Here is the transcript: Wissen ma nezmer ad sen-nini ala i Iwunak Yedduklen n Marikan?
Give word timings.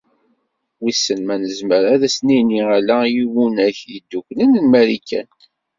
Wissen 0.81 1.19
ma 1.27 1.35
nezmer 1.41 1.83
ad 1.93 2.03
sen-nini 2.15 2.61
ala 2.77 2.97
i 3.05 3.11
Iwunak 3.23 3.77
Yedduklen 3.91 4.51
n 4.63 4.65
Marikan? 4.71 5.29